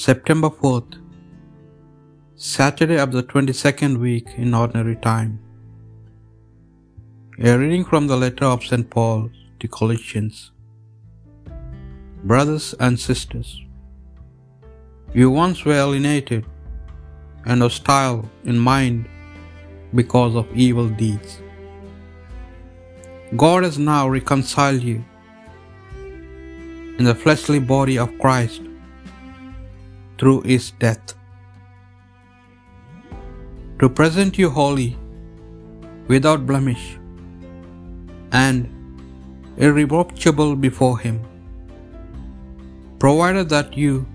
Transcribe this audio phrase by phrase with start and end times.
[0.00, 0.94] September 4th,
[2.34, 5.38] Saturday of the 22nd week in Ordinary Time.
[7.38, 8.88] A reading from the letter of St.
[8.88, 9.28] Paul
[9.60, 10.50] to Colossians.
[12.24, 13.60] Brothers and sisters,
[15.12, 16.46] you once were alienated
[17.44, 19.06] and hostile in mind
[19.94, 21.38] because of evil deeds.
[23.36, 25.04] God has now reconciled you
[26.98, 28.62] in the fleshly body of Christ
[30.22, 31.14] through his death,
[33.80, 34.90] to present you holy,
[36.12, 36.84] without blemish,
[38.40, 38.68] and
[39.66, 41.18] irreproachable before him,
[43.00, 44.06] provided that you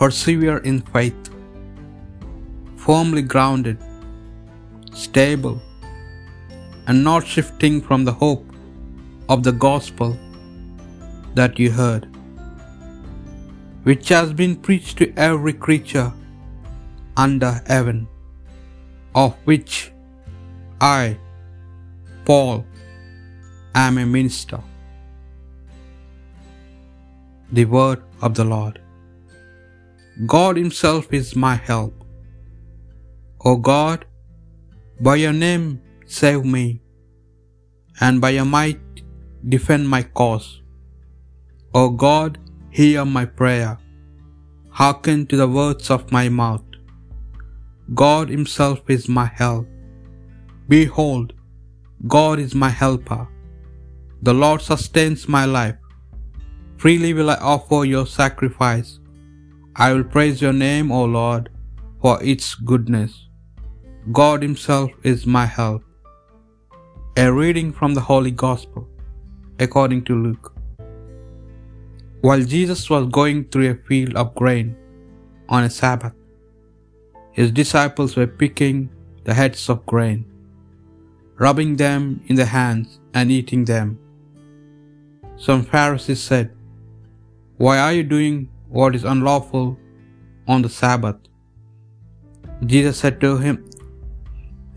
[0.00, 1.30] persevere in faith,
[2.86, 3.86] firmly grounded,
[4.94, 5.60] stable,
[6.86, 8.46] and not shifting from the hope
[9.28, 10.16] of the gospel
[11.34, 12.07] that you heard,
[13.84, 16.12] which has been preached to every creature
[17.16, 18.06] under heaven,
[19.14, 19.92] of which
[20.80, 21.18] I,
[22.24, 22.64] Paul,
[23.74, 24.60] am a minister.
[27.52, 28.80] The word of the Lord.
[30.26, 31.94] God Himself is my help.
[33.44, 34.04] O God,
[35.00, 36.80] by your name save me,
[38.00, 38.80] and by your might
[39.54, 40.48] defend my cause.
[41.74, 42.38] O God,
[42.70, 43.78] hear my prayer.
[44.70, 46.64] Hearken to the words of my mouth.
[47.94, 49.66] God Himself is my help.
[50.68, 51.32] Behold,
[52.06, 53.26] God is my helper.
[54.22, 55.76] The Lord sustains my life.
[56.76, 58.98] Freely will I offer your sacrifice.
[59.74, 61.50] I will praise your name, O Lord,
[62.02, 63.28] for its goodness.
[64.12, 65.82] God Himself is my help.
[67.16, 68.88] A reading from the Holy Gospel
[69.58, 70.57] according to Luke.
[72.20, 74.76] While Jesus was going through a field of grain
[75.48, 76.14] on a Sabbath,
[77.38, 78.90] his disciples were picking
[79.24, 80.20] the heads of grain,
[81.44, 83.98] rubbing them in their hands and eating them.
[85.36, 86.50] Some Pharisees said,
[87.56, 88.36] Why are you doing
[88.68, 89.78] what is unlawful
[90.48, 91.20] on the Sabbath?
[92.66, 93.56] Jesus said to him,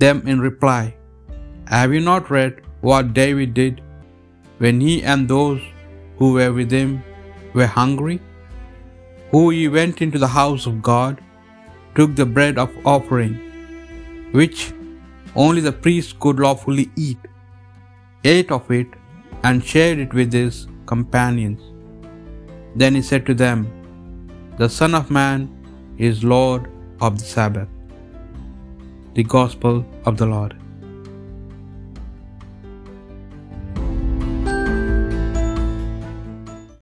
[0.04, 0.84] them in reply,
[1.76, 3.82] Have you not read what David did
[4.58, 5.62] when he and those
[6.18, 6.92] who were with him
[7.54, 8.20] were hungry?
[9.32, 11.16] Who he went into the house of God,
[11.96, 13.34] took the bread of offering,
[14.40, 14.60] which
[15.44, 17.22] only the priest could lawfully eat,
[18.36, 18.88] ate of it,
[19.44, 20.56] and shared it with his
[20.92, 21.62] companions.
[22.82, 23.60] Then he said to them,
[24.62, 25.42] The Son of Man
[25.98, 26.66] is Lord
[27.06, 27.70] of the Sabbath.
[29.18, 30.61] The Gospel of the Lord.